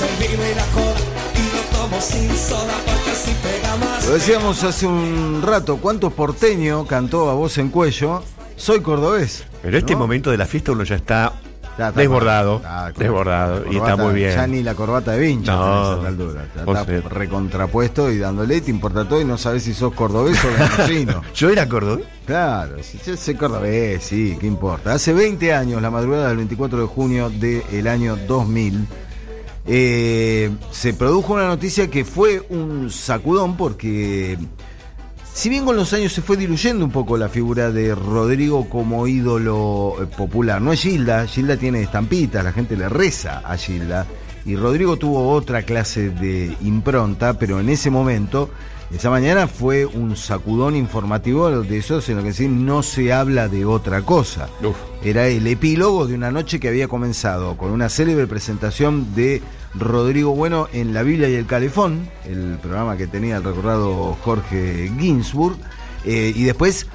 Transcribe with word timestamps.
termine 0.00 0.54
la 0.54 0.64
cola 0.66 1.00
y 1.34 1.56
lo 1.56 1.78
tomo 1.78 2.00
sin 2.00 2.30
soda 2.36 2.74
porque 2.86 3.10
así 3.10 3.32
pega 3.42 3.76
más. 3.76 4.06
Lo 4.06 4.14
decíamos 4.14 4.64
hace 4.64 4.86
un 4.86 5.42
rato, 5.44 5.76
¿cuántos 5.76 6.12
porteño 6.12 6.86
cantó 6.86 7.30
a 7.30 7.34
voz 7.34 7.58
en 7.58 7.68
cuello? 7.68 8.22
Soy 8.56 8.80
cordobés. 8.80 9.44
Pero 9.62 9.78
este 9.78 9.94
momento 9.96 10.30
de 10.30 10.38
la 10.38 10.46
fiesta 10.46 10.72
uno 10.72 10.84
ya 10.84 10.96
está 10.96 11.32
desbordado, 11.96 12.60
desbordado, 12.96 13.64
y 13.70 13.76
está 13.76 13.96
muy 13.96 14.12
bien. 14.14 14.32
Ya 14.34 14.46
ni 14.46 14.62
la 14.62 14.74
corbata 14.74 15.12
de 15.12 15.20
vincha 15.20 15.52
No, 15.52 15.90
a 15.92 15.94
esta 15.96 16.08
altura. 16.08 16.46
Ya 16.54 16.60
está 16.60 16.84
sé. 16.84 17.00
recontrapuesto 17.02 18.10
y 18.10 18.18
dándole, 18.18 18.60
te 18.60 18.70
importa 18.70 19.08
todo 19.08 19.20
y 19.20 19.24
no 19.24 19.38
sabes 19.38 19.62
si 19.62 19.72
sos 19.72 19.94
cordobés 19.94 20.38
o 20.44 20.48
mendocino. 20.58 21.22
Yo 21.34 21.48
era 21.48 21.66
cordobés. 21.68 22.04
Claro, 22.26 22.82
si 22.82 22.98
yo 22.98 23.16
soy 23.16 23.34
cordobés, 23.34 24.04
sí, 24.04 24.36
¿qué 24.38 24.46
importa? 24.46 24.92
Hace 24.92 25.12
20 25.12 25.52
años, 25.54 25.82
la 25.82 25.90
madrugada 25.90 26.28
del 26.28 26.36
24 26.36 26.80
de 26.80 26.86
junio 26.86 27.28
del 27.30 27.86
año 27.88 28.16
2000, 28.28 28.86
eh, 29.72 30.50
se 30.72 30.94
produjo 30.94 31.34
una 31.34 31.46
noticia 31.46 31.88
que 31.88 32.04
fue 32.04 32.44
un 32.50 32.90
sacudón 32.90 33.56
porque, 33.56 34.36
si 35.32 35.48
bien 35.48 35.64
con 35.64 35.76
los 35.76 35.92
años 35.92 36.12
se 36.12 36.22
fue 36.22 36.36
diluyendo 36.36 36.84
un 36.84 36.90
poco 36.90 37.16
la 37.16 37.28
figura 37.28 37.70
de 37.70 37.94
Rodrigo 37.94 38.68
como 38.68 39.06
ídolo 39.06 39.94
eh, 40.02 40.06
popular, 40.06 40.60
no 40.60 40.72
es 40.72 40.80
Gilda, 40.80 41.24
Gilda 41.28 41.56
tiene 41.56 41.82
estampitas, 41.82 42.42
la 42.42 42.50
gente 42.50 42.76
le 42.76 42.88
reza 42.88 43.42
a 43.44 43.56
Gilda, 43.56 44.08
y 44.44 44.56
Rodrigo 44.56 44.96
tuvo 44.96 45.30
otra 45.30 45.62
clase 45.62 46.10
de 46.10 46.52
impronta, 46.62 47.34
pero 47.34 47.60
en 47.60 47.68
ese 47.68 47.90
momento, 47.90 48.50
esa 48.94 49.08
mañana 49.08 49.46
fue 49.46 49.86
un 49.86 50.16
sacudón 50.16 50.74
informativo 50.74 51.62
de 51.62 51.78
esos 51.78 52.08
en 52.08 52.16
lo 52.16 52.22
que 52.24 52.32
sí 52.32 52.48
no 52.48 52.82
se 52.82 53.12
habla 53.12 53.48
de 53.48 53.64
otra 53.64 54.02
cosa. 54.02 54.48
Uf. 54.62 54.76
Era 55.02 55.28
el 55.28 55.46
epílogo 55.46 56.06
de 56.06 56.14
una 56.14 56.30
noche 56.30 56.58
que 56.58 56.68
había 56.68 56.88
comenzado 56.88 57.56
con 57.56 57.70
una 57.70 57.88
célebre 57.88 58.26
presentación 58.26 59.14
de 59.14 59.42
Rodrigo 59.74 60.34
Bueno 60.34 60.68
en 60.72 60.92
La 60.92 61.02
Biblia 61.02 61.28
y 61.28 61.34
el 61.34 61.46
Calefón, 61.46 62.08
el 62.26 62.58
programa 62.60 62.96
que 62.96 63.06
tenía 63.06 63.36
el 63.36 63.44
recordado 63.44 64.16
Jorge 64.24 64.92
Ginsburg, 64.98 65.56
eh, 66.04 66.32
y 66.34 66.42
después 66.42 66.86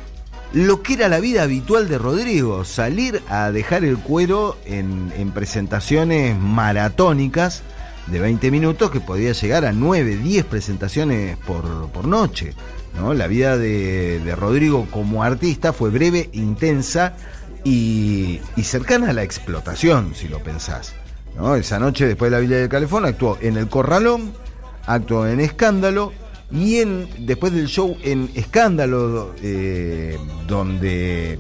lo 0.52 0.82
que 0.82 0.94
era 0.94 1.08
la 1.08 1.20
vida 1.20 1.44
habitual 1.44 1.88
de 1.88 1.98
Rodrigo, 1.98 2.66
salir 2.66 3.22
a 3.30 3.52
dejar 3.52 3.84
el 3.86 3.98
cuero 3.98 4.58
en, 4.66 5.14
en 5.18 5.32
presentaciones 5.32 6.38
maratónicas 6.38 7.64
de 8.08 8.20
20 8.20 8.52
minutos 8.52 8.92
que 8.92 9.00
podía 9.00 9.32
llegar 9.32 9.66
a 9.66 9.72
9, 9.72 10.18
10 10.18 10.46
presentaciones 10.46 11.38
por, 11.38 11.90
por 11.90 12.08
noche. 12.08 12.54
¿no? 12.96 13.14
La 13.14 13.28
vida 13.28 13.58
de, 13.58 14.20
de 14.20 14.36
Rodrigo 14.36 14.88
como 14.92 15.24
artista 15.24 15.74
fue 15.74 15.90
breve, 15.90 16.30
intensa 16.34 17.16
y, 17.66 18.40
cercana 18.64 19.10
a 19.10 19.14
la 19.14 19.24
explotación, 19.24 20.14
si 20.16 20.28
lo 20.28 20.40
pensás. 20.40 20.94
¿no? 21.36 21.56
Esa 21.56 21.80
noche, 21.80 22.06
después 22.06 22.32
de 22.32 22.38
la 22.38 22.42
Villa 22.42 22.58
del 22.58 22.70
Calefón, 22.70 23.06
actuó 23.06 23.38
en 23.42 23.58
El 23.58 23.68
Corralón, 23.68 24.34
actuó 24.86 25.28
en 25.28 25.40
Escándalo 25.40 26.14
y 26.52 26.78
en 26.78 27.10
después 27.26 27.52
del 27.52 27.68
show 27.68 27.98
en 28.04 28.30
Escándalo, 28.36 29.34
eh, 29.42 30.18
donde, 30.48 31.40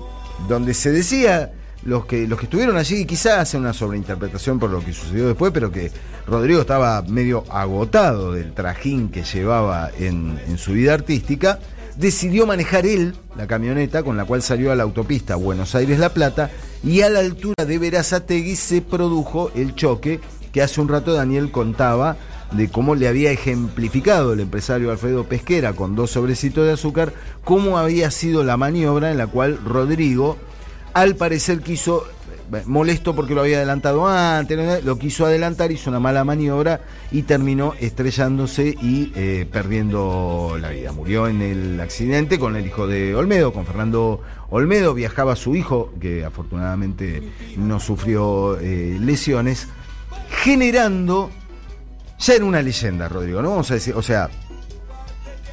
donde 0.49 0.73
se 0.73 0.91
decía, 0.91 1.53
los 1.85 2.05
que, 2.05 2.27
los 2.27 2.37
que 2.37 2.45
estuvieron 2.45 2.77
allí 2.77 3.05
quizás 3.05 3.39
hacen 3.39 3.61
una 3.61 3.73
sobreinterpretación 3.73 4.59
por 4.59 4.69
lo 4.71 4.83
que 4.83 4.91
sucedió 4.91 5.27
después, 5.27 5.51
pero 5.53 5.71
que 5.71 5.91
Rodrigo 6.27 6.61
estaba 6.61 7.01
medio 7.03 7.45
agotado 7.49 8.33
del 8.33 8.53
trajín 8.53 9.09
que 9.09 9.23
llevaba 9.23 9.91
en, 9.97 10.39
en 10.47 10.57
su 10.57 10.73
vida 10.73 10.95
artística, 10.95 11.59
decidió 11.95 12.45
manejar 12.47 12.85
él 12.85 13.15
la 13.37 13.47
camioneta 13.47 14.03
con 14.03 14.17
la 14.17 14.25
cual 14.25 14.41
salió 14.41 14.71
a 14.71 14.75
la 14.75 14.83
autopista 14.83 15.35
Buenos 15.35 15.75
Aires-La 15.75 16.09
Plata 16.09 16.49
y 16.83 17.01
a 17.01 17.09
la 17.09 17.19
altura 17.19 17.65
de 17.65 17.77
Verazategui 17.77 18.55
se 18.55 18.81
produjo 18.81 19.51
el 19.55 19.75
choque 19.75 20.19
que 20.51 20.61
hace 20.61 20.81
un 20.81 20.87
rato 20.87 21.13
Daniel 21.13 21.51
contaba 21.51 22.17
de 22.51 22.69
cómo 22.69 22.95
le 22.95 23.07
había 23.07 23.31
ejemplificado 23.31 24.33
el 24.33 24.39
empresario 24.39 24.91
Alfredo 24.91 25.25
Pesquera 25.25 25.73
con 25.73 25.95
dos 25.95 26.11
sobrecitos 26.11 26.65
de 26.65 26.73
azúcar, 26.73 27.13
cómo 27.43 27.77
había 27.77 28.09
sido 28.11 28.43
la 28.43 28.57
maniobra 28.57 29.11
en 29.11 29.17
la 29.17 29.27
cual 29.27 29.59
Rodrigo 29.65 30.37
al 30.95 31.17
parecer 31.17 31.59
quiso, 31.59 32.05
eh, 32.53 32.63
molesto 32.65 33.13
porque 33.13 33.35
lo 33.35 33.41
había 33.41 33.57
adelantado 33.57 34.07
antes, 34.07 34.81
lo 34.85 34.97
quiso 34.97 35.25
adelantar, 35.25 35.73
hizo 35.73 35.89
una 35.89 35.99
mala 35.99 36.23
maniobra 36.23 36.79
y 37.11 37.23
terminó 37.23 37.73
estrellándose 37.81 38.77
y 38.81 39.11
eh, 39.13 39.45
perdiendo 39.51 40.57
la 40.59 40.69
vida. 40.69 40.93
Murió 40.93 41.27
en 41.27 41.41
el 41.41 41.81
accidente 41.81 42.39
con 42.39 42.55
el 42.55 42.65
hijo 42.65 42.87
de 42.87 43.13
Olmedo, 43.13 43.51
con 43.51 43.65
Fernando 43.65 44.21
Olmedo, 44.49 44.93
viajaba 44.93 45.35
su 45.35 45.53
hijo, 45.53 45.91
que 45.99 46.23
afortunadamente 46.23 47.29
no 47.57 47.81
sufrió 47.81 48.57
eh, 48.61 48.97
lesiones, 49.01 49.67
generando, 50.29 51.29
ya 52.19 52.35
era 52.35 52.45
una 52.45 52.61
leyenda, 52.61 53.09
Rodrigo, 53.09 53.41
¿no? 53.41 53.49
Vamos 53.49 53.69
a 53.69 53.73
decir, 53.73 53.95
o 53.95 54.01
sea, 54.01 54.29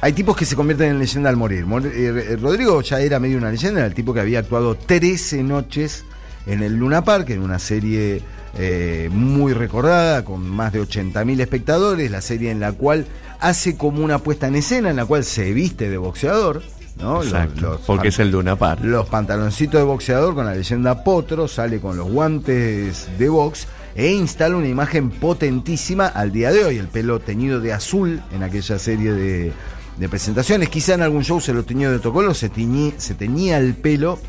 hay 0.03 0.13
tipos 0.13 0.35
que 0.35 0.45
se 0.45 0.55
convierten 0.55 0.89
en 0.89 0.99
leyenda 0.99 1.29
al 1.29 1.37
morir. 1.37 1.65
Mor- 1.65 1.85
eh, 1.85 2.37
Rodrigo 2.41 2.81
ya 2.81 2.99
era 2.99 3.19
medio 3.19 3.37
una 3.37 3.49
leyenda, 3.51 3.79
era 3.79 3.87
el 3.87 3.93
tipo 3.93 4.13
que 4.13 4.19
había 4.19 4.39
actuado 4.39 4.75
13 4.75 5.43
noches 5.43 6.03
en 6.45 6.61
el 6.61 6.75
Luna 6.75 7.03
Park, 7.05 7.29
en 7.29 7.41
una 7.41 7.57
serie 7.57 8.21
eh, 8.57 9.09
muy 9.11 9.53
recordada, 9.53 10.25
con 10.25 10.47
más 10.47 10.73
de 10.73 10.81
80.000 10.81 11.39
espectadores, 11.39 12.11
la 12.11 12.19
serie 12.21 12.51
en 12.51 12.59
la 12.59 12.73
cual 12.73 13.05
hace 13.39 13.77
como 13.77 14.03
una 14.03 14.19
puesta 14.19 14.47
en 14.47 14.55
escena, 14.55 14.89
en 14.89 14.97
la 14.97 15.05
cual 15.05 15.23
se 15.23 15.53
viste 15.53 15.89
de 15.89 15.97
boxeador. 15.97 16.61
¿no? 16.99 17.15
Los- 17.23 17.27
Exacto, 17.27 17.61
los 17.61 17.81
porque 17.81 18.09
es 18.09 18.19
el 18.19 18.29
de 18.31 18.37
una 18.37 18.55
par. 18.57 18.81
los 18.83 19.07
pantaloncitos 19.07 19.79
de 19.79 19.85
boxeador 19.85 20.35
con 20.35 20.45
la 20.45 20.53
leyenda 20.53 21.03
Potro, 21.03 21.47
sale 21.47 21.79
con 21.79 21.95
los 21.97 22.07
guantes 22.11 23.07
de 23.17 23.29
box 23.29 23.67
e 23.95 24.11
instala 24.11 24.55
una 24.57 24.67
imagen 24.67 25.09
potentísima 25.09 26.07
al 26.07 26.31
día 26.31 26.51
de 26.51 26.65
hoy. 26.65 26.77
El 26.77 26.87
pelo 26.89 27.19
teñido 27.19 27.61
de 27.61 27.73
azul 27.73 28.21
en 28.35 28.43
aquella 28.43 28.77
serie 28.79 29.11
de, 29.13 29.53
de 29.97 30.09
presentaciones. 30.09 30.69
Quizá 30.69 30.93
en 30.95 31.01
algún 31.03 31.23
show 31.23 31.39
se 31.41 31.53
lo 31.53 31.63
teñió 31.63 31.89
de 31.91 31.97
otro 31.97 32.13
color, 32.13 32.35
se, 32.35 32.51
teñí- 32.51 32.93
se 32.97 33.13
teñía 33.15 33.57
el 33.57 33.73
pelo 33.75 34.19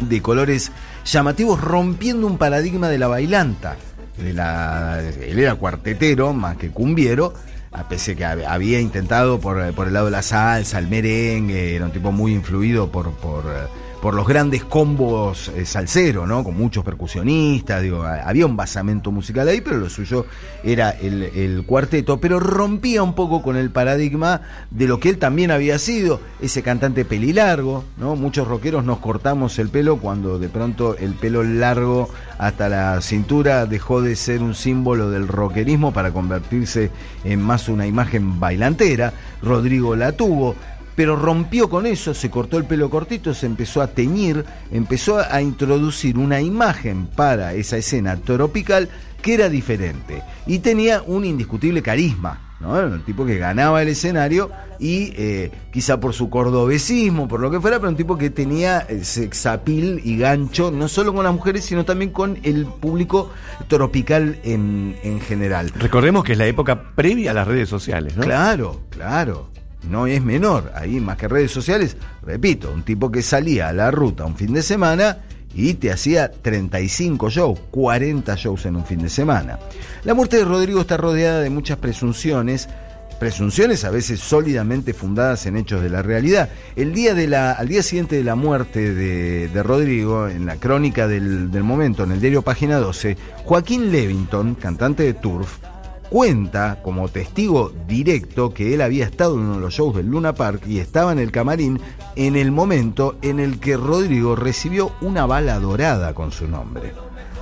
de 0.00 0.22
colores 0.22 0.72
llamativos, 1.04 1.60
rompiendo 1.60 2.26
un 2.26 2.38
paradigma 2.38 2.88
de 2.88 2.98
la 2.98 3.08
bailanta. 3.08 3.76
De 4.18 4.32
la, 4.32 5.00
él 5.00 5.38
era 5.38 5.56
cuartetero 5.56 6.32
más 6.32 6.56
que 6.56 6.70
cumbiero, 6.70 7.34
a 7.72 7.88
pesar 7.88 8.14
que 8.14 8.24
hab- 8.24 8.46
había 8.46 8.78
intentado 8.80 9.40
por, 9.40 9.72
por 9.74 9.88
el 9.88 9.92
lado 9.94 10.06
de 10.06 10.12
la 10.12 10.22
salsa, 10.22 10.78
el 10.78 10.86
merengue, 10.86 11.74
era 11.74 11.84
un 11.86 11.90
tipo 11.92 12.12
muy 12.12 12.32
influido 12.32 12.90
por, 12.92 13.10
por, 13.14 13.44
eh, 13.46 13.66
por 14.04 14.12
los 14.12 14.28
grandes 14.28 14.62
combos 14.64 15.50
eh, 15.56 15.64
salseros, 15.64 16.28
¿no? 16.28 16.44
Con 16.44 16.58
muchos 16.58 16.84
percusionistas, 16.84 17.80
digo, 17.80 18.02
había 18.02 18.44
un 18.44 18.54
basamento 18.54 19.10
musical 19.10 19.48
ahí, 19.48 19.62
pero 19.62 19.78
lo 19.78 19.88
suyo 19.88 20.26
era 20.62 20.90
el, 20.90 21.22
el 21.22 21.64
cuarteto, 21.64 22.20
pero 22.20 22.38
rompía 22.38 23.02
un 23.02 23.14
poco 23.14 23.40
con 23.40 23.56
el 23.56 23.70
paradigma 23.70 24.42
de 24.70 24.88
lo 24.88 25.00
que 25.00 25.08
él 25.08 25.16
también 25.16 25.50
había 25.50 25.78
sido, 25.78 26.20
ese 26.42 26.62
cantante 26.62 27.06
pelilargo, 27.06 27.82
¿no? 27.96 28.14
Muchos 28.14 28.46
rockeros 28.46 28.84
nos 28.84 28.98
cortamos 28.98 29.58
el 29.58 29.70
pelo 29.70 29.96
cuando 29.96 30.38
de 30.38 30.50
pronto 30.50 30.98
el 30.98 31.14
pelo 31.14 31.42
largo 31.42 32.10
hasta 32.36 32.68
la 32.68 33.00
cintura 33.00 33.64
dejó 33.64 34.02
de 34.02 34.16
ser 34.16 34.42
un 34.42 34.54
símbolo 34.54 35.08
del 35.08 35.28
rockerismo 35.28 35.94
para 35.94 36.12
convertirse 36.12 36.90
en 37.24 37.40
más 37.40 37.70
una 37.70 37.86
imagen 37.86 38.38
bailantera. 38.38 39.14
Rodrigo 39.40 39.96
la 39.96 40.12
tuvo, 40.12 40.56
pero 40.96 41.16
rompió 41.16 41.68
con 41.68 41.86
eso, 41.86 42.14
se 42.14 42.30
cortó 42.30 42.58
el 42.58 42.64
pelo 42.64 42.90
cortito, 42.90 43.34
se 43.34 43.46
empezó 43.46 43.82
a 43.82 43.88
teñir, 43.88 44.44
empezó 44.70 45.18
a 45.18 45.42
introducir 45.42 46.18
una 46.18 46.40
imagen 46.40 47.06
para 47.06 47.54
esa 47.54 47.76
escena 47.76 48.16
tropical 48.16 48.88
que 49.22 49.34
era 49.34 49.48
diferente 49.48 50.22
y 50.46 50.58
tenía 50.58 51.02
un 51.02 51.24
indiscutible 51.24 51.82
carisma. 51.82 52.40
¿no? 52.60 52.78
Era 52.78 52.86
un 52.88 53.02
tipo 53.02 53.26
que 53.26 53.38
ganaba 53.38 53.82
el 53.82 53.88
escenario 53.88 54.50
y 54.78 55.12
eh, 55.16 55.50
quizá 55.72 55.98
por 55.98 56.12
su 56.12 56.30
cordobesismo, 56.30 57.26
por 57.26 57.40
lo 57.40 57.50
que 57.50 57.60
fuera, 57.60 57.78
pero 57.78 57.88
un 57.88 57.96
tipo 57.96 58.16
que 58.16 58.30
tenía 58.30 58.80
eh, 58.80 59.02
sexapil 59.04 60.00
y 60.04 60.18
gancho, 60.18 60.70
no 60.70 60.88
solo 60.88 61.12
con 61.14 61.24
las 61.24 61.32
mujeres, 61.32 61.64
sino 61.64 61.84
también 61.84 62.10
con 62.10 62.38
el 62.42 62.66
público 62.66 63.30
tropical 63.66 64.38
en, 64.44 64.96
en 65.02 65.20
general. 65.20 65.72
Recordemos 65.74 66.24
que 66.24 66.32
es 66.32 66.38
la 66.38 66.46
época 66.46 66.94
previa 66.94 67.32
a 67.32 67.34
las 67.34 67.48
redes 67.48 67.68
sociales, 67.68 68.16
¿no? 68.16 68.22
Claro, 68.22 68.82
claro. 68.90 69.53
No 69.88 70.06
es 70.06 70.22
menor. 70.22 70.72
Ahí, 70.74 71.00
más 71.00 71.16
que 71.16 71.28
redes 71.28 71.50
sociales, 71.50 71.96
repito, 72.22 72.70
un 72.72 72.82
tipo 72.82 73.10
que 73.10 73.22
salía 73.22 73.68
a 73.68 73.72
la 73.72 73.90
ruta 73.90 74.24
un 74.24 74.36
fin 74.36 74.52
de 74.52 74.62
semana 74.62 75.18
y 75.54 75.74
te 75.74 75.92
hacía 75.92 76.30
35 76.30 77.30
shows, 77.30 77.58
40 77.70 78.34
shows 78.36 78.66
en 78.66 78.76
un 78.76 78.84
fin 78.84 79.00
de 79.00 79.08
semana. 79.08 79.58
La 80.04 80.14
muerte 80.14 80.38
de 80.38 80.44
Rodrigo 80.44 80.80
está 80.80 80.96
rodeada 80.96 81.40
de 81.40 81.50
muchas 81.50 81.78
presunciones, 81.78 82.68
presunciones 83.20 83.84
a 83.84 83.90
veces 83.90 84.20
sólidamente 84.20 84.92
fundadas 84.94 85.46
en 85.46 85.56
hechos 85.56 85.80
de 85.82 85.90
la 85.90 86.02
realidad. 86.02 86.48
El 86.74 86.92
día 86.92 87.14
de 87.14 87.28
la, 87.28 87.52
al 87.52 87.68
día 87.68 87.82
siguiente 87.82 88.16
de 88.16 88.24
la 88.24 88.34
muerte 88.34 88.92
de, 88.94 89.62
Rodrigo, 89.62 90.28
en 90.28 90.46
la 90.46 90.56
crónica 90.56 91.06
del, 91.06 91.50
del 91.50 91.62
momento, 91.62 92.02
en 92.02 92.12
el 92.12 92.20
diario 92.20 92.42
Página 92.42 92.78
12, 92.78 93.16
Joaquín 93.44 93.92
Levington, 93.92 94.56
cantante 94.56 95.04
de 95.04 95.14
Turf, 95.14 95.58
cuenta 96.14 96.78
como 96.80 97.08
testigo 97.08 97.72
directo 97.88 98.54
que 98.54 98.72
él 98.72 98.82
había 98.82 99.04
estado 99.04 99.34
en 99.34 99.40
uno 99.40 99.54
de 99.56 99.60
los 99.62 99.74
shows 99.74 99.96
del 99.96 100.06
Luna 100.06 100.32
Park 100.32 100.62
y 100.64 100.78
estaba 100.78 101.10
en 101.10 101.18
el 101.18 101.32
camarín 101.32 101.80
en 102.14 102.36
el 102.36 102.52
momento 102.52 103.16
en 103.20 103.40
el 103.40 103.58
que 103.58 103.76
Rodrigo 103.76 104.36
recibió 104.36 104.92
una 105.00 105.26
bala 105.26 105.58
dorada 105.58 106.14
con 106.14 106.30
su 106.30 106.46
nombre. 106.46 106.92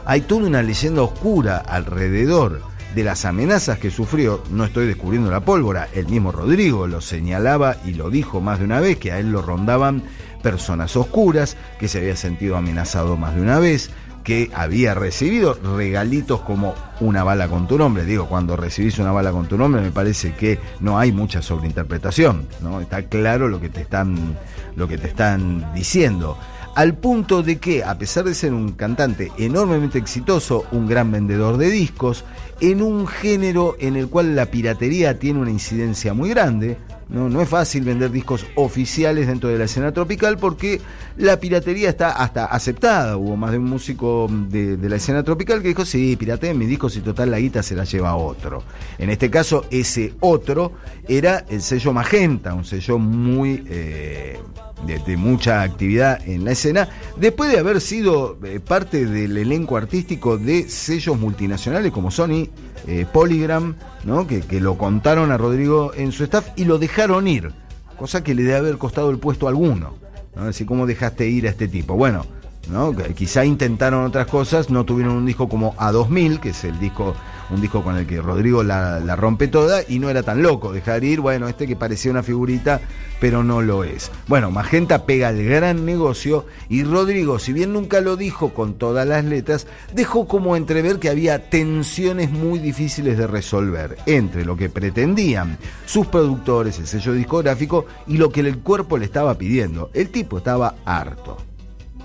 Hay 0.07 0.23
toda 0.23 0.47
una 0.47 0.63
leyenda 0.63 1.03
oscura 1.03 1.59
alrededor 1.59 2.63
de 2.95 3.05
las 3.05 3.27
amenazas 3.27 3.79
que 3.79 3.91
sufrió, 3.91 4.43
no 4.51 4.65
estoy 4.65 4.87
descubriendo 4.87 5.31
la 5.31 5.45
pólvora, 5.45 5.89
el 5.93 6.07
mismo 6.09 6.33
Rodrigo 6.33 6.87
lo 6.87 7.03
señalaba 7.03 7.77
y 7.85 7.93
lo 7.93 8.09
dijo 8.09 8.41
más 8.41 8.59
de 8.59 8.65
una 8.65 8.81
vez, 8.81 8.97
que 8.97 9.13
a 9.13 9.19
él 9.19 9.33
lo 9.33 9.43
rondaban 9.43 10.03
personas 10.43 10.97
oscuras, 10.97 11.59
que 11.79 11.89
se 11.89 11.99
había 11.99 12.17
sentido 12.17 12.57
amenazado 12.57 13.19
más 13.19 13.35
de 13.35 13.43
una 13.43 13.59
vez, 13.59 13.91
que 14.23 14.51
había 14.55 14.95
recibido 14.95 15.55
regalitos 15.77 16.41
como 16.41 16.75
una 17.01 17.25
bala 17.25 17.49
con 17.49 17.67
tu 17.67 17.79
nombre. 17.79 18.05
Digo, 18.05 18.27
cuando 18.29 18.57
recibís 18.57 18.99
una 18.99 19.13
bala 19.13 19.33
con 19.33 19.47
tu 19.47 19.57
nombre 19.57 19.83
me 19.83 19.91
parece 19.91 20.35
que 20.35 20.59
no 20.81 20.99
hay 20.99 21.13
mucha 21.13 21.43
sobreinterpretación, 21.43 22.47
¿no? 22.61 22.81
Está 22.81 23.03
claro 23.05 23.49
lo 23.49 23.61
que 23.61 23.69
te 23.69 23.81
están, 23.81 24.37
lo 24.77 24.89
que 24.89 24.99
te 24.99 25.09
están 25.09 25.73
diciendo. 25.75 26.39
Al 26.75 26.95
punto 26.95 27.43
de 27.43 27.59
que, 27.59 27.85
a 27.85 27.99
pesar 27.99 28.25
de 28.25 28.35
ser 28.35 28.55
un 28.55 28.73
cantante 28.73 29.31
enormemente 29.37 29.99
exitoso, 29.99 30.65
un 30.73 30.87
gran 30.87 31.13
vendedor 31.13 31.59
de 31.59 31.71
discos, 31.71 32.25
en 32.61 32.81
un 32.81 33.07
género 33.07 33.77
en 33.79 33.97
el 33.97 34.09
cual 34.09 34.35
la 34.35 34.47
piratería 34.47 35.19
tiene 35.19 35.41
una 35.41 35.51
incidencia 35.51 36.15
muy 36.15 36.31
grande, 36.31 36.79
no, 37.13 37.29
no 37.29 37.43
es 37.43 37.49
fácil 37.49 37.85
vender 37.85 38.11
discos 38.11 38.47
oficiales 38.55 39.27
dentro 39.27 39.51
de 39.51 39.59
la 39.59 39.65
escena 39.65 39.93
tropical 39.93 40.39
porque 40.39 40.81
la 41.19 41.39
piratería 41.39 41.91
está 41.91 42.13
hasta 42.13 42.47
aceptada. 42.47 43.19
Hubo 43.19 43.37
más 43.37 43.53
de 43.53 43.59
un 43.59 43.67
músico 43.67 44.29
de, 44.31 44.79
la 44.89 44.97
escena 44.97 45.23
tropical 45.23 45.61
que 45.61 45.69
dijo, 45.69 45.85
sí, 45.85 46.17
pirateen 46.17 46.57
mis 46.57 46.69
discos 46.69 46.97
y 46.97 47.01
total 47.01 47.31
la 47.31 47.39
guita 47.39 47.63
se 47.63 47.77
la 47.77 47.85
lleva 47.85 48.17
otro. 48.17 48.63
En 48.97 49.11
este 49.11 49.31
caso, 49.31 49.67
ese 49.71 50.15
otro 50.21 50.73
era 51.07 51.45
el 51.51 51.61
sello 51.61 51.93
Magenta, 51.93 52.55
un 52.55 52.65
sello 52.65 52.99
muy... 52.99 53.63
eh, 53.69 54.39
de, 54.87 54.99
de 54.99 55.17
mucha 55.17 55.63
actividad 55.63 56.21
en 56.27 56.45
la 56.45 56.53
escena, 56.53 56.89
después 57.17 57.53
de 57.53 57.59
haber 57.59 57.81
sido 57.81 58.39
eh, 58.43 58.59
parte 58.59 59.07
del 59.07 59.37
elenco 59.37 59.77
artístico 59.77 60.39
de 60.39 60.69
sellos 60.69 61.19
multinacionales 61.19 61.93
como 61.93 62.11
Sony, 62.11 62.49
eh, 62.87 63.07
Polygram, 63.13 63.77
¿no? 64.05 64.27
que, 64.27 64.43
lo 64.61 64.79
contaron 64.79 65.33
a 65.33 65.39
Rodrigo 65.39 65.93
en 65.95 66.13
su 66.13 66.25
staff 66.25 66.49
y 66.57 66.65
lo 66.65 66.79
dejaron 66.79 67.29
ir, 67.29 67.53
cosa 67.99 68.23
que 68.23 68.35
le 68.35 68.43
debe 68.43 68.57
haber 68.57 68.79
costado 68.79 69.11
el 69.11 69.19
puesto 69.19 69.47
a 69.47 69.51
alguno. 69.51 69.95
¿no? 70.35 70.43
Así 70.45 70.65
como 70.65 70.87
dejaste 70.87 71.29
ir 71.29 71.47
a 71.47 71.51
este 71.51 71.69
tipo. 71.69 71.95
Bueno, 71.95 72.25
¿no? 72.71 72.95
Quizá 73.15 73.45
intentaron 73.45 74.05
otras 74.05 74.27
cosas, 74.27 74.71
no 74.71 74.85
tuvieron 74.85 75.15
un 75.15 75.27
disco 75.27 75.49
como 75.49 75.75
A2000, 75.77 76.41
que 76.41 76.51
es 76.51 76.65
el 76.65 76.79
disco, 76.79 77.15
un 77.53 77.61
disco 77.61 77.83
con 77.83 77.97
el 77.97 78.07
que 78.07 78.21
Rodrigo 78.21 78.63
la, 78.63 79.01
rompe 79.17 79.49
toda, 79.49 79.83
y 79.87 79.99
no 79.99 80.11
era 80.11 80.23
tan 80.23 80.43
loco 80.43 80.73
dejar 80.73 81.05
ir, 81.05 81.21
bueno, 81.21 81.49
este 81.49 81.67
que 81.67 81.77
parecía 81.77 82.11
una 82.11 82.23
figurita, 82.23 82.81
pero 83.21 83.45
no 83.45 83.63
lo 83.63 83.85
es. 83.85 84.11
Bueno, 84.27 84.51
Magenta 84.51 85.07
pega 85.07 85.31
el 85.31 85.45
gran 85.45 85.85
negocio 85.85 86.47
y 86.69 86.83
Rodrigo, 86.85 87.39
si 87.39 87.53
bien 87.53 87.73
nunca 87.73 88.01
lo 88.01 88.17
dijo 88.17 88.55
con 88.55 88.75
todas 88.75 89.07
las 89.07 89.25
letras, 89.25 89.67
dejó 89.95 90.27
como 90.27 90.57
entrever 90.57 90.99
que 90.99 91.11
había 91.11 91.51
tensiones 91.51 92.31
muy 92.31 92.59
difíciles 92.59 93.19
de 93.19 93.27
resolver 93.27 93.99
entre 94.07 94.45
lo 94.45 94.57
que 94.57 94.71
pretendían 94.71 95.59
sus 95.87 96.07
productores, 96.07 96.79
el 96.79 96.87
sello 96.87 97.13
discográfico, 97.13 97.87
y 98.07 98.17
lo 98.17 98.31
que 98.31 98.41
el 98.41 98.59
cuerpo 98.59 98.99
le 98.99 99.05
estaba 99.05 99.37
pidiendo. 99.37 99.91
El 99.95 100.09
tipo 100.09 100.39
estaba 100.39 100.75
harto 100.85 101.39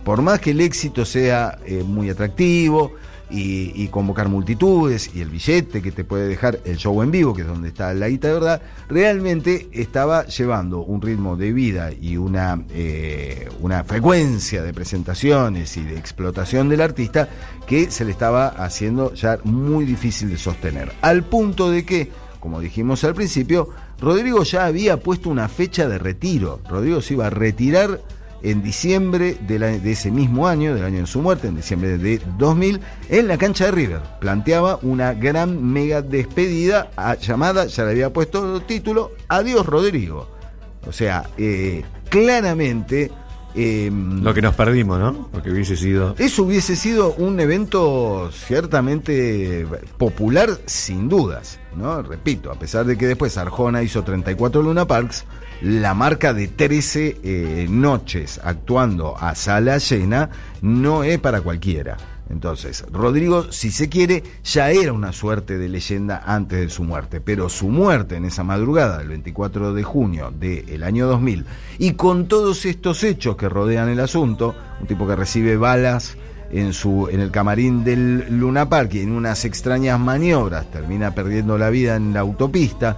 por 0.08 0.22
más 0.22 0.40
que 0.40 0.52
el 0.52 0.62
éxito 0.62 1.04
sea 1.04 1.60
eh, 1.66 1.84
muy 1.86 2.10
atractivo 2.10 2.94
y, 3.30 3.88
convocar 3.88 4.30
multitudes 4.30 5.12
y 5.14 5.22
el 5.22 5.30
billete 5.30 5.82
que 5.82 5.92
te 5.92 6.04
puede 6.04 6.28
dejar 6.28 6.60
el 6.66 6.78
show 6.78 7.02
en 7.02 7.12
vivo, 7.12 7.34
que 7.34 7.42
es 7.42 7.48
donde 7.48 7.70
está 7.70 7.94
la 7.94 8.10
guita 8.10 8.28
de 8.28 8.34
verdad, 8.34 8.62
realmente 8.90 9.70
estaba 9.72 10.26
llevando 10.26 10.80
un 10.80 11.02
ritmo 11.02 11.36
de 11.36 11.52
vida 11.54 11.92
y 11.92 12.18
una, 12.18 12.64
eh, 12.70 13.50
una 13.62 13.84
frecuencia 13.84 14.62
de 14.64 14.74
presentaciones 14.74 15.78
y 15.78 15.84
de 15.84 15.98
explotación 15.98 16.70
del 16.70 16.82
artista 16.82 17.28
que 17.66 17.92
se 17.92 18.06
le 18.06 18.12
estaba 18.12 18.48
haciendo 18.48 19.14
ya 19.14 19.40
muy 19.44 19.86
difícil 19.86 20.30
de 20.30 20.38
sostener. 20.38 20.92
Al 21.02 21.24
punto 21.24 21.70
de 21.70 21.86
que, 21.86 22.10
como 22.40 22.60
dijimos 22.60 23.04
al 23.04 23.16
principio, 23.16 23.70
Rodrigo 24.00 24.44
ya 24.44 24.66
había 24.66 24.98
puesto 24.98 25.30
una 25.30 25.48
fecha 25.50 25.88
de 25.88 25.98
retiro. 25.98 26.62
Rodrigo 26.70 27.02
se 27.02 27.16
iba 27.16 27.28
a 27.28 27.32
retirar 27.32 28.00
en 28.44 28.62
diciembre 28.64 29.36
de, 29.48 29.60
la- 29.60 29.68
de 29.80 29.92
ese 29.92 30.12
mismo 30.12 30.48
año, 30.48 30.74
del 30.76 30.84
año 30.86 31.00
de 31.02 31.08
su 31.08 31.22
muerte, 31.22 31.48
en 31.48 31.56
diciembre 31.56 31.98
de 31.98 32.22
2000, 32.38 32.80
en 33.10 33.28
la 33.28 33.38
cancha 33.38 33.66
de 33.66 33.72
River. 33.72 34.02
Planteaba 34.20 34.80
una 34.82 35.14
gran 35.14 35.64
mega 35.74 36.02
despedida 36.02 36.92
a- 36.96 37.16
llamada, 37.16 37.66
ya 37.66 37.84
le 37.86 37.92
había 37.92 38.14
puesto 38.14 38.62
título, 38.62 39.12
Adiós 39.28 39.66
Rodrigo. 39.66 40.28
O 40.88 40.92
sea, 40.92 41.26
eh, 41.38 41.84
claramente... 42.10 43.12
eh, 43.56 43.92
Lo 44.22 44.34
que 44.34 44.42
nos 44.42 44.56
perdimos, 44.56 45.00
¿no? 45.00 45.28
Porque 45.32 45.52
hubiese 45.52 45.76
sido. 45.76 46.16
eso 46.18 46.44
hubiese 46.44 46.76
sido 46.76 47.14
un 47.16 47.40
evento 47.40 48.30
ciertamente 48.32 49.66
popular, 49.98 50.50
sin 50.66 51.10
dudas, 51.10 51.60
¿no? 51.76 52.02
Repito, 52.04 52.52
a 52.52 52.56
pesar 52.60 52.86
de 52.86 52.98
que 52.98 53.08
después 53.08 53.38
Arjona 53.38 53.82
hizo 53.84 54.04
34 54.04 54.62
Luna 54.62 54.86
Parks, 54.86 55.26
la 55.62 55.94
marca 55.94 56.34
de 56.34 56.48
13 56.48 57.18
eh, 57.24 57.68
noches 57.70 58.40
actuando 58.44 59.18
a 59.18 59.36
sala 59.36 59.78
llena 59.78 60.30
no 60.62 61.04
es 61.04 61.20
para 61.20 61.42
cualquiera. 61.42 61.98
Entonces, 62.30 62.86
Rodrigo, 62.92 63.52
si 63.52 63.72
se 63.72 63.88
quiere, 63.88 64.22
ya 64.44 64.72
era 64.72 64.92
una 64.92 65.14
suerte 65.14 65.58
de 65.58 65.70
leyenda 65.70 66.24
antes 66.26 66.60
de 66.60 66.70
su 66.70 66.84
muerte, 66.84 67.22
pero 67.22 67.48
su 67.48 67.70
muerte 67.70 68.18
en 68.18 68.26
esa 68.26 68.44
madrugada 68.44 68.98
del 68.98 69.08
24 69.10 69.74
de 69.74 69.84
junio 69.84 70.34
del 70.38 70.84
año 70.84 71.08
2000, 71.08 71.46
y 71.78 71.94
con 71.94 72.28
todos 72.28 72.66
estos 72.66 73.04
hechos 73.04 73.38
que 73.38 73.48
rodean 73.48 73.88
el 73.88 74.02
asunto, 74.02 74.56
un 74.82 74.88
tipo 74.88 75.08
que 75.08 75.16
recibe 75.16 75.56
balas 75.56 76.18
en, 76.52 76.74
su, 76.74 77.08
en 77.10 77.22
el 77.22 77.32
camarín 77.32 77.84
del 77.84 78.26
Luna 78.38 78.68
Park 78.68 78.96
y 78.96 79.02
en 79.02 79.12
unas 79.12 79.46
extrañas 79.46 80.00
maniobras 80.00 80.70
termina 80.70 81.12
perdiendo 81.12 81.58
la 81.58 81.70
vida 81.70 81.96
en 81.96 82.14
la 82.14 82.22
autopista, 82.22 82.98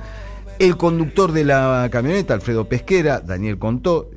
el 0.60 0.76
conductor 0.78 1.32
de 1.32 1.46
la 1.46 1.88
camioneta, 1.92 2.34
Alfredo 2.34 2.66
Pesquera, 2.68 3.22
Daniel 3.22 3.58
contó 3.58 4.12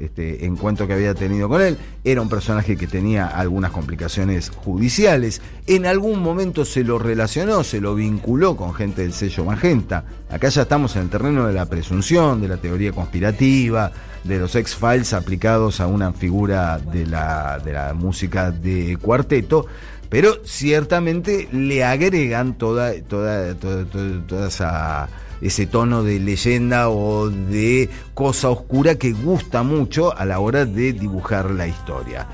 este 0.00 0.44
encuentro 0.44 0.86
que 0.88 0.92
había 0.92 1.14
tenido 1.14 1.48
con 1.48 1.62
él, 1.62 1.78
era 2.02 2.20
un 2.20 2.28
personaje 2.28 2.76
que 2.76 2.86
tenía 2.88 3.26
algunas 3.28 3.70
complicaciones 3.70 4.50
judiciales, 4.50 5.40
en 5.68 5.86
algún 5.86 6.20
momento 6.20 6.64
se 6.64 6.82
lo 6.82 6.98
relacionó, 6.98 7.62
se 7.62 7.80
lo 7.80 7.94
vinculó 7.94 8.56
con 8.56 8.74
gente 8.74 9.02
del 9.02 9.12
sello 9.12 9.44
Magenta, 9.44 10.04
acá 10.30 10.48
ya 10.48 10.62
estamos 10.62 10.96
en 10.96 11.02
el 11.02 11.08
terreno 11.10 11.46
de 11.46 11.52
la 11.54 11.66
presunción, 11.66 12.40
de 12.40 12.48
la 12.48 12.56
teoría 12.56 12.90
conspirativa, 12.92 13.92
de 14.24 14.38
los 14.38 14.54
X-Files 14.56 15.12
aplicados 15.12 15.80
a 15.80 15.86
una 15.86 16.12
figura 16.12 16.78
de 16.78 17.06
la, 17.06 17.60
de 17.64 17.72
la 17.72 17.94
música 17.94 18.50
de 18.50 18.98
cuarteto, 19.00 19.66
pero 20.08 20.38
ciertamente 20.44 21.48
le 21.52 21.84
agregan 21.84 22.54
toda, 22.58 22.92
toda, 23.08 23.54
toda, 23.54 23.84
toda- 23.84 24.26
toda 24.26 24.48
esa 24.48 25.08
ese 25.44 25.66
tono 25.66 26.02
de 26.02 26.18
leyenda 26.18 26.88
o 26.88 27.28
de 27.28 27.90
cosa 28.14 28.48
oscura 28.48 28.96
que 28.96 29.12
gusta 29.12 29.62
mucho 29.62 30.16
a 30.16 30.24
la 30.24 30.40
hora 30.40 30.64
de 30.64 30.94
dibujar 30.94 31.50
la 31.50 31.68
historia. 31.68 32.26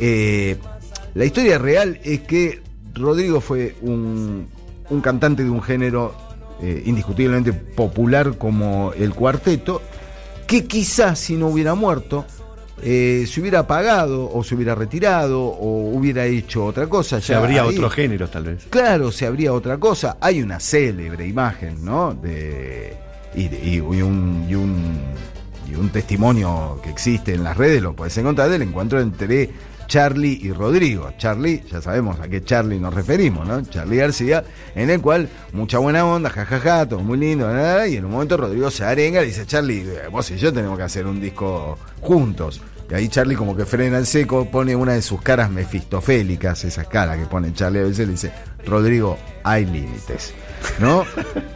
Eh, 0.00 0.56
la 1.14 1.24
historia 1.24 1.58
real 1.58 2.00
es 2.02 2.20
que 2.22 2.60
Rodrigo 2.92 3.40
fue 3.40 3.76
un, 3.82 4.48
un 4.90 5.00
cantante 5.00 5.44
de 5.44 5.50
un 5.50 5.62
género 5.62 6.14
eh, 6.60 6.82
indiscutiblemente 6.86 7.52
popular 7.52 8.36
como 8.36 8.92
el 8.98 9.14
cuarteto, 9.14 9.80
que 10.48 10.66
quizás 10.66 11.20
si 11.20 11.36
no 11.36 11.46
hubiera 11.46 11.74
muerto, 11.74 12.24
eh, 12.82 13.24
se 13.26 13.40
hubiera 13.40 13.60
apagado 13.60 14.30
o 14.32 14.44
se 14.44 14.54
hubiera 14.54 14.74
retirado 14.74 15.42
o 15.42 15.90
hubiera 15.94 16.24
hecho 16.26 16.64
otra 16.66 16.86
cosa. 16.88 17.20
Se 17.20 17.32
Ya 17.32 17.38
habría 17.38 17.62
ahí- 17.62 17.68
otros 17.74 17.92
géneros, 17.94 18.30
tal 18.30 18.44
vez. 18.44 18.66
Claro, 18.70 19.10
se 19.12 19.26
habría 19.26 19.52
otra 19.52 19.78
cosa. 19.78 20.16
Hay 20.20 20.42
una 20.42 20.60
célebre 20.60 21.26
imagen, 21.26 21.84
¿no? 21.84 22.14
De, 22.14 22.94
y, 23.34 23.48
de- 23.48 23.58
y- 23.64 23.74
y 23.76 23.80
un, 24.02 24.46
y, 24.48 24.54
un, 24.54 25.00
y 25.70 25.74
un 25.74 25.88
testimonio 25.90 26.80
que 26.82 26.90
existe 26.90 27.34
en 27.34 27.44
las 27.44 27.56
redes, 27.56 27.82
lo 27.82 27.94
puedes 27.94 28.16
encontrar, 28.18 28.48
del 28.50 28.62
encuentro 28.62 29.00
entre 29.00 29.50
Charlie 29.86 30.38
y 30.42 30.52
Rodrigo. 30.52 31.12
Charlie, 31.18 31.62
ya 31.70 31.80
sabemos 31.80 32.20
a 32.20 32.28
qué 32.28 32.42
Charlie 32.42 32.78
nos 32.78 32.94
referimos, 32.94 33.46
¿no? 33.46 33.62
Charlie 33.62 33.96
García, 33.96 34.44
en 34.74 34.90
el 34.90 35.00
cual 35.00 35.28
mucha 35.52 35.78
buena 35.78 36.04
onda, 36.04 36.30
jajaja, 36.30 36.88
todo 36.88 37.00
muy 37.00 37.18
lindo, 37.18 37.46
nada, 37.52 37.86
y 37.86 37.96
en 37.96 38.04
un 38.04 38.12
momento 38.12 38.36
Rodrigo 38.36 38.70
se 38.70 38.84
arenga 38.84 39.22
y 39.22 39.26
dice, 39.26 39.46
Charlie, 39.46 39.80
eh, 39.80 40.08
vos 40.10 40.30
y 40.30 40.36
yo 40.36 40.52
tenemos 40.52 40.76
que 40.76 40.84
hacer 40.84 41.06
un 41.06 41.20
disco 41.20 41.78
juntos. 42.00 42.60
Y 42.90 42.94
ahí 42.94 43.08
Charlie 43.08 43.34
como 43.34 43.56
que 43.56 43.66
frena 43.66 43.98
el 43.98 44.06
seco, 44.06 44.48
pone 44.50 44.76
una 44.76 44.92
de 44.92 45.02
sus 45.02 45.20
caras 45.20 45.50
mefistofélicas, 45.50 46.64
esas 46.64 46.86
caras 46.86 47.18
que 47.18 47.26
pone 47.26 47.52
Charlie 47.52 47.80
a 47.80 47.84
veces, 47.84 48.06
le 48.06 48.12
dice, 48.12 48.32
Rodrigo, 48.64 49.18
hay 49.42 49.64
límites, 49.64 50.32
¿no? 50.78 51.04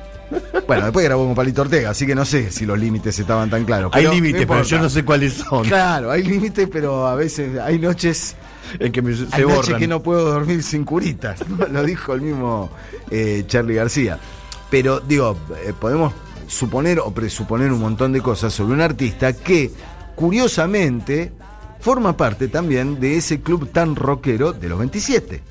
bueno, 0.76 0.84
después 0.86 1.04
grabó 1.04 1.26
con 1.26 1.34
Palito 1.34 1.62
Ortega, 1.62 1.90
así 1.90 2.06
que 2.06 2.14
no 2.14 2.24
sé 2.24 2.50
si 2.50 2.64
los 2.66 2.78
límites 2.78 3.18
estaban 3.18 3.50
tan 3.50 3.64
claros. 3.64 3.90
Hay 3.94 4.06
límites, 4.06 4.46
pero 4.46 4.62
yo 4.62 4.78
no 4.78 4.88
sé 4.88 5.04
cuáles 5.04 5.34
son. 5.34 5.64
Claro, 5.66 6.10
hay 6.10 6.22
límites, 6.22 6.68
pero 6.70 7.06
a 7.06 7.14
veces 7.14 7.58
hay 7.58 7.78
noches 7.78 8.36
En 8.78 8.92
que 8.92 9.02
me- 9.02 9.14
se 9.14 9.24
hay 9.32 9.42
noches 9.42 9.56
borran. 9.56 9.80
que 9.80 9.88
no 9.88 10.02
puedo 10.02 10.30
dormir 10.32 10.62
sin 10.62 10.84
curitas, 10.84 11.40
¿no? 11.48 11.66
lo 11.66 11.82
dijo 11.84 12.14
el 12.14 12.20
mismo 12.22 12.70
eh, 13.10 13.44
Charlie 13.46 13.74
García. 13.74 14.18
Pero 14.70 15.00
digo, 15.00 15.36
eh, 15.66 15.72
podemos 15.78 16.12
suponer 16.46 17.00
o 17.00 17.10
presuponer 17.12 17.72
un 17.72 17.80
montón 17.80 18.12
de 18.12 18.20
cosas 18.20 18.52
sobre 18.52 18.74
un 18.74 18.80
artista 18.80 19.32
que, 19.32 19.70
curiosamente, 20.14 21.32
forma 21.80 22.16
parte 22.16 22.48
también 22.48 23.00
de 23.00 23.16
ese 23.16 23.40
club 23.40 23.68
tan 23.72 23.96
rockero 23.96 24.52
de 24.52 24.68
los 24.68 24.78
27. 24.78 25.42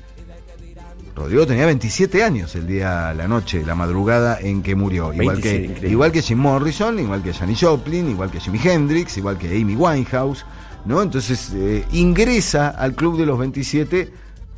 Rodrigo 1.20 1.46
tenía 1.46 1.66
27 1.66 2.24
años 2.24 2.54
el 2.54 2.66
día, 2.66 3.12
la 3.12 3.28
noche, 3.28 3.62
la 3.66 3.74
madrugada 3.74 4.38
en 4.40 4.62
que 4.62 4.74
murió. 4.74 5.12
Igual 5.12 5.36
27, 5.36 5.42
que, 5.42 5.64
increíble. 5.64 5.90
igual 5.90 6.12
que 6.12 6.22
Jim 6.22 6.38
Morrison, 6.38 6.98
igual 6.98 7.22
que 7.22 7.34
Janis 7.34 7.60
Joplin, 7.60 8.08
igual 8.08 8.30
que 8.30 8.40
Jimi 8.40 8.58
Hendrix, 8.64 9.18
igual 9.18 9.36
que 9.36 9.48
Amy 9.48 9.76
Winehouse, 9.76 10.46
¿no? 10.86 11.02
Entonces 11.02 11.52
eh, 11.54 11.84
ingresa 11.92 12.70
al 12.70 12.94
club 12.94 13.18
de 13.18 13.26
los 13.26 13.38
27, 13.38 14.10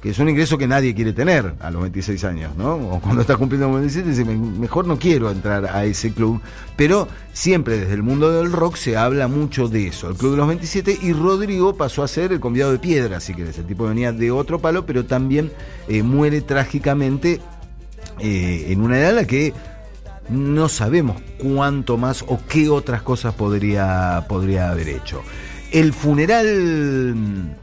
que 0.03 0.11
es 0.11 0.19
un 0.19 0.29
ingreso 0.29 0.59
que 0.59 0.67
nadie 0.67 0.95
quiere 0.97 1.13
tener 1.13 1.55
a 1.61 1.71
los 1.71 1.81
26 1.83 2.25
años, 2.25 2.57
¿no? 2.57 2.75
O 2.75 3.01
cuando 3.01 3.21
estás 3.21 3.37
cumpliendo 3.37 3.69
los 3.69 3.77
27, 3.77 4.11
dice, 4.11 4.25
"Me- 4.25 4.35
mejor 4.37 4.85
no 4.87 4.99
quiero 4.99 5.31
entrar 5.31 5.65
a 5.67 5.85
ese 5.85 6.13
club. 6.13 6.41
Pero 6.77 7.07
siempre 7.33 7.79
desde 7.79 7.95
el 7.95 8.03
mundo 8.03 8.33
del 8.33 8.51
rock 8.51 8.75
se 8.77 8.97
habla 8.97 9.29
mucho 9.29 9.69
de 9.69 9.87
eso, 9.87 10.09
el 10.11 10.17
club 10.17 10.33
de 10.33 10.37
los 10.39 10.49
27, 10.49 10.99
y 11.03 11.13
Rodrigo 11.13 11.77
pasó 11.77 12.03
a 12.03 12.09
ser 12.09 12.33
el 12.33 12.41
convidado 12.41 12.73
de 12.73 12.81
piedra, 12.81 13.21
si 13.21 13.33
querés. 13.33 13.57
El 13.59 13.67
tipo 13.67 13.87
venía 13.87 14.13
de 14.13 14.33
otro 14.33 14.59
palo, 14.59 14.85
pero 14.87 15.05
también 15.05 15.53
eh, 15.87 16.03
muere 16.03 16.41
trágicamente 16.41 17.41
eh, 18.19 18.67
en 18.71 18.81
una 18.83 18.99
edad 18.99 19.11
en 19.11 19.17
la 19.17 19.25
que 19.27 19.53
no 20.29 20.69
sabemos 20.69 21.17
cuánto 21.39 21.97
más 21.97 22.25
o 22.27 22.41
qué 22.49 22.69
otras 22.69 23.03
cosas 23.03 23.35
podría, 23.35 24.25
podría 24.29 24.71
haber 24.71 24.89
hecho. 24.89 25.23
El 25.71 25.93
funeral 25.93 27.57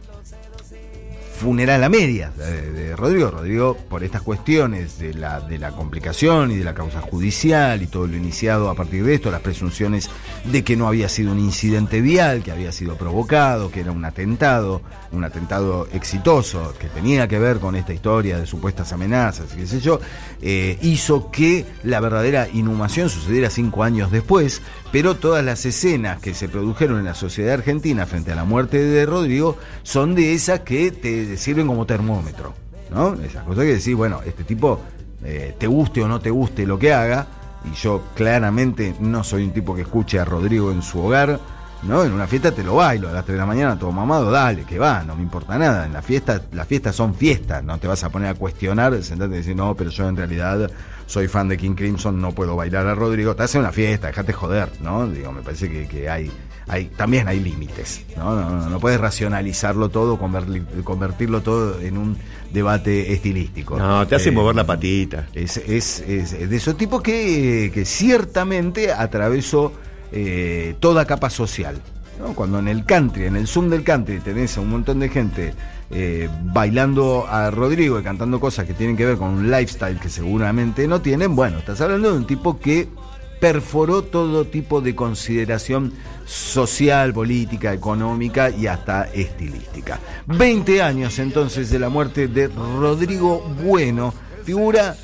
funeral 1.40 1.84
a 1.84 1.90
medias 1.90 2.36
de, 2.38 2.96
Rodrigo. 2.96 3.32
Rodrigo, 3.32 3.78
por 3.90 4.04
estas 4.04 4.22
cuestiones 4.22 5.00
de 5.00 5.14
la, 5.14 5.40
de 5.40 5.58
la 5.58 5.72
complicación 5.72 6.52
y 6.52 6.58
de 6.58 6.66
la 6.66 6.74
causa 6.74 7.02
judicial 7.02 7.82
y 7.82 7.88
todo 7.88 8.08
lo 8.08 8.18
iniciado 8.18 8.70
a 8.70 8.76
partir 8.76 9.06
de 9.06 9.14
esto, 9.16 9.32
las 9.32 9.42
presunciones 9.42 10.10
de 10.44 10.64
que 10.64 10.76
no 10.76 10.88
había 10.88 11.08
sido 11.08 11.32
un 11.32 11.40
incidente 11.40 12.02
vial, 12.02 12.44
que 12.44 12.52
había 12.52 12.74
sido 12.74 12.96
provocado, 12.98 13.72
que 13.72 13.80
era 13.80 13.92
un 13.92 14.04
atentado, 14.04 14.82
un 15.12 15.24
atentado 15.24 15.88
exitoso, 15.94 16.74
que 16.78 16.88
tenía 16.88 17.28
que 17.28 17.40
ver 17.40 17.60
con 17.60 17.76
esta 17.76 17.94
historia 17.94 18.38
de 18.38 18.46
supuestas 18.46 18.92
amenazas, 18.92 19.54
y 19.54 19.58
qué 19.58 19.68
sé 19.68 19.80
yo, 19.80 20.02
eh, 20.42 20.78
hizo 20.82 21.32
que 21.32 21.66
la 21.84 22.02
verdadera 22.02 22.50
inhumación 22.52 23.10
sucediera 23.10 23.50
cinco 23.50 23.84
años 23.84 24.12
después, 24.12 24.62
pero 24.92 25.16
todas 25.16 25.46
las 25.46 25.66
escenas 25.66 26.20
que 26.20 26.34
se 26.34 26.50
produjeron 26.50 27.00
en 27.00 27.06
la 27.06 27.14
sociedad 27.14 27.54
argentina 27.54 28.06
frente 28.06 28.32
a 28.32 28.36
la 28.36 28.44
muerte 28.44 28.80
de 28.80 29.06
Rodrigo 29.06 29.58
son 29.84 30.16
de 30.16 30.34
esas 30.34 30.62
que 30.62 30.92
te 30.92 31.26
sirven 31.38 31.68
como 31.68 31.86
termómetro, 31.86 32.54
¿no? 32.92 33.14
Esas 33.16 33.44
cosas 33.44 33.64
que 33.64 33.76
decís, 33.76 33.96
bueno, 33.96 34.22
este 34.26 34.44
tipo, 34.44 34.80
eh, 35.24 35.56
te 35.58 35.68
guste 35.68 36.02
o 36.04 36.08
no 36.08 36.20
te 36.20 36.30
guste 36.30 36.66
lo 36.66 36.80
que 36.80 36.94
haga, 36.94 37.28
y 37.66 37.76
yo 37.76 38.04
claramente 38.16 38.96
no 39.00 39.24
soy 39.24 39.44
un 39.44 39.52
tipo 39.52 39.76
que 39.76 39.82
escuche 39.82 40.20
a 40.20 40.26
Rodrigo 40.26 40.72
en 40.72 40.82
su 40.82 41.00
hogar, 41.00 41.40
¿no? 41.84 42.04
En 42.04 42.12
una 42.12 42.28
fiesta 42.28 42.52
te 42.52 42.64
lo 42.64 42.76
bailo 42.76 43.10
a 43.10 43.12
las 43.12 43.26
3 43.26 43.36
de 43.36 43.40
la 43.40 43.46
mañana, 43.46 43.78
todo 43.78 43.92
mamado, 43.92 44.32
dale, 44.32 44.64
que 44.64 44.80
va, 44.80 45.04
no 45.04 45.16
me 45.16 45.24
importa 45.24 45.58
nada. 45.58 45.86
En 45.86 45.94
la 45.94 46.02
fiesta, 46.02 46.42
las 46.52 46.68
fiestas 46.68 46.96
son 46.96 47.16
fiestas, 47.16 47.64
no 47.64 47.78
te 47.78 47.88
vas 47.88 48.04
a 48.04 48.10
poner 48.10 48.30
a 48.30 48.34
cuestionar, 48.34 49.02
sentarte 49.04 49.36
y 49.36 49.40
decir, 49.40 49.56
no, 49.56 49.76
pero 49.76 49.90
yo 49.90 50.08
en 50.08 50.18
realidad 50.18 50.70
soy 51.06 51.28
fan 51.28 51.48
de 51.48 51.58
King 51.58 51.76
Crimson, 51.76 52.22
no 52.22 52.32
puedo 52.32 52.56
bailar 52.56 52.88
a 52.88 52.96
Rodrigo. 52.96 53.32
Estás 53.32 53.56
en 53.56 53.62
una 53.62 53.72
fiesta, 53.72 54.08
déjate 54.08 54.34
joder, 54.34 54.70
¿no? 54.82 55.08
Digo, 55.08 55.32
me 55.32 55.42
parece 55.42 55.88
que 55.88 56.10
hay, 56.10 56.32
hay, 56.70 56.86
también 56.86 57.28
hay 57.28 57.40
límites, 57.40 58.04
¿no? 58.16 58.36
No, 58.36 58.50
no, 58.50 58.70
no 58.70 58.80
puedes 58.80 59.00
racionalizarlo 59.02 59.90
todo, 59.90 60.18
convertir- 60.20 60.66
convertirlo 60.84 61.42
todo 61.42 61.80
en 61.82 61.98
un 61.98 62.18
debate 62.54 63.12
estilístico. 63.14 63.78
No, 63.78 64.08
te 64.08 64.16
hace 64.16 64.30
Eh, 64.30 64.32
mover 64.32 64.56
la 64.56 64.66
patita. 64.66 65.28
es, 65.34 65.58
es- 65.58 66.00
es 66.02 66.50
de 66.50 66.56
esos 66.56 66.78
tipos 66.78 67.02
que, 67.02 67.72
que 67.74 67.86
ciertamente 67.86 68.92
atravesó 68.92 69.74
eh, 70.12 70.76
toda 70.80 71.06
capa 71.06 71.30
social. 71.30 71.80
¿no? 72.20 72.34
Cuando 72.34 72.60
en 72.60 72.68
el 72.68 72.86
country, 72.86 73.26
en 73.26 73.36
el 73.36 73.48
Zoom 73.48 73.70
del 73.70 73.84
country, 73.84 74.20
tenés 74.20 74.58
a 74.58 74.62
un 74.62 74.70
montón 74.70 75.00
de 75.00 75.10
gente 75.10 75.54
eh, 75.92 76.28
bailando 76.44 77.26
a 77.30 77.50
Rodrigo 77.50 78.00
y 78.00 78.04
cantando 78.04 78.40
cosas 78.40 78.66
que 78.66 78.74
tienen 78.74 78.98
que 78.98 79.06
ver 79.06 79.18
con 79.18 79.30
un 79.30 79.50
lifestyle 79.50 80.00
que 80.00 80.10
seguramente 80.10 80.88
no 80.88 81.02
tienen, 81.02 81.36
bueno, 81.36 81.60
estás 81.60 81.80
hablando 81.82 82.12
de 82.12 82.18
un 82.18 82.28
tipo 82.28 82.60
que 82.60 82.90
perforó 83.40 84.04
todo 84.04 84.46
tipo 84.46 84.82
de 84.82 84.96
consideración 84.96 85.94
social, 86.26 87.14
política, 87.14 87.74
económica 87.74 88.50
y 88.50 88.68
hasta 88.68 89.06
estilística. 89.06 90.00
20 90.28 90.82
años 90.82 91.18
entonces 91.20 91.70
de 91.70 91.80
la 91.80 91.90
muerte 91.90 92.28
de 92.28 92.48
Rodrigo 92.48 93.40
Bueno, 93.64 94.14
figura 94.44 94.96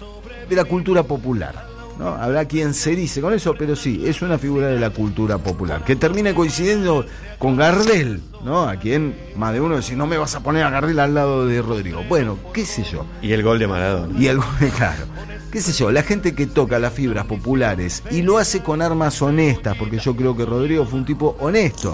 de 0.49 0.55
la 0.55 0.65
cultura 0.65 1.03
popular. 1.03 1.65
¿no? 1.97 2.09
Habrá 2.09 2.45
quien 2.45 2.73
se 2.73 2.95
dice 2.95 3.21
con 3.21 3.33
eso, 3.33 3.55
pero 3.57 3.75
sí, 3.75 4.03
es 4.05 4.21
una 4.21 4.37
figura 4.37 4.67
de 4.67 4.79
la 4.79 4.89
cultura 4.89 5.37
popular, 5.37 5.83
que 5.83 5.95
termina 5.95 6.33
coincidiendo 6.33 7.05
con 7.39 7.55
Gardel, 7.55 8.21
¿no? 8.43 8.67
A 8.67 8.75
quien 8.75 9.15
más 9.35 9.53
de 9.53 9.61
uno 9.61 9.77
dice, 9.77 9.95
no 9.95 10.05
me 10.05 10.17
vas 10.17 10.35
a 10.35 10.41
poner 10.41 10.63
a 10.63 10.69
Gardel 10.69 10.99
al 10.99 11.13
lado 11.13 11.47
de 11.47 11.61
Rodrigo. 11.61 12.03
Bueno, 12.07 12.37
qué 12.53 12.65
sé 12.65 12.83
yo. 12.83 13.05
Y 13.21 13.31
el 13.31 13.43
gol 13.43 13.59
de 13.59 13.67
Maradona. 13.67 14.19
Y 14.19 14.27
algo, 14.27 14.45
claro, 14.77 15.05
qué 15.55 15.61
sé 15.61 15.71
yo, 15.71 15.89
la 15.89 16.03
gente 16.03 16.35
que 16.35 16.47
toca 16.47 16.79
las 16.79 16.91
fibras 16.91 17.27
populares 17.27 18.03
y 18.11 18.23
lo 18.23 18.37
hace 18.37 18.61
con 18.61 18.81
armas 18.81 19.21
honestas, 19.21 19.77
porque 19.77 19.99
yo 19.99 20.13
creo 20.13 20.35
que 20.35 20.43
Rodrigo 20.43 20.85
fue 20.85 20.99
un 20.99 21.05
tipo 21.05 21.37
honesto. 21.39 21.93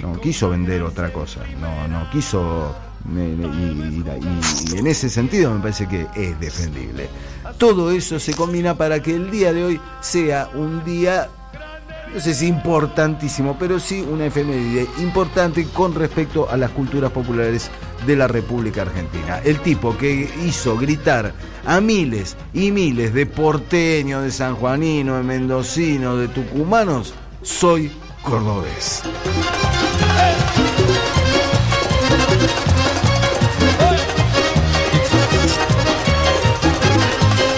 No 0.00 0.12
quiso 0.20 0.48
vender 0.50 0.80
otra 0.84 1.12
cosa, 1.12 1.40
no, 1.60 1.88
no 1.88 2.08
quiso. 2.10 2.72
y 3.12 4.78
en 4.78 4.86
ese 4.86 5.10
sentido 5.10 5.52
me 5.52 5.58
parece 5.58 5.88
que 5.88 6.06
es 6.14 6.38
defendible. 6.38 7.08
Todo 7.58 7.90
eso 7.90 8.20
se 8.20 8.32
combina 8.32 8.76
para 8.76 9.02
que 9.02 9.16
el 9.16 9.28
día 9.28 9.52
de 9.52 9.64
hoy 9.64 9.80
sea 10.00 10.48
un 10.54 10.84
día 10.84 11.30
si 12.20 12.46
importantísimo, 12.46 13.56
pero 13.58 13.80
sí 13.80 14.00
una 14.00 14.26
efeméride 14.26 14.86
importante 14.98 15.66
con 15.66 15.94
respecto 15.94 16.48
a 16.50 16.56
las 16.56 16.70
culturas 16.70 17.10
populares 17.10 17.70
de 18.06 18.16
la 18.16 18.28
República 18.28 18.82
Argentina. 18.82 19.40
El 19.44 19.60
tipo 19.60 19.96
que 19.96 20.30
hizo 20.44 20.76
gritar 20.76 21.32
a 21.64 21.80
miles 21.80 22.36
y 22.52 22.70
miles 22.70 23.14
de 23.14 23.26
porteños, 23.26 24.24
de 24.24 24.30
sanjuaninos, 24.30 25.18
de 25.18 25.22
mendocinos, 25.22 26.18
de 26.18 26.28
tucumanos, 26.28 27.14
soy 27.42 27.90
cordobés. 28.22 29.02